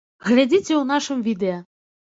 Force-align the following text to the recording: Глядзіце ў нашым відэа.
Глядзіце 0.29 0.65
ў 0.65 0.89
нашым 0.95 1.23
відэа. 1.31 1.63